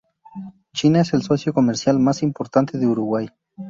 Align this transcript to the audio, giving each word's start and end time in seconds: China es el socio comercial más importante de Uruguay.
China 0.73 1.01
es 1.01 1.13
el 1.13 1.21
socio 1.21 1.53
comercial 1.53 1.99
más 1.99 2.23
importante 2.23 2.79
de 2.79 2.87
Uruguay. 2.87 3.27